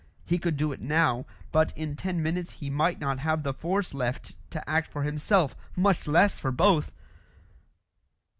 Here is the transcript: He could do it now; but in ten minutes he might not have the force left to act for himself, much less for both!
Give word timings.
He 0.25 0.39
could 0.39 0.57
do 0.57 0.71
it 0.71 0.81
now; 0.81 1.27
but 1.51 1.71
in 1.77 1.95
ten 1.95 2.23
minutes 2.23 2.53
he 2.53 2.71
might 2.71 2.99
not 2.99 3.19
have 3.19 3.43
the 3.43 3.53
force 3.53 3.93
left 3.93 4.35
to 4.49 4.67
act 4.67 4.87
for 4.87 5.03
himself, 5.03 5.55
much 5.75 6.07
less 6.07 6.39
for 6.39 6.51
both! 6.51 6.91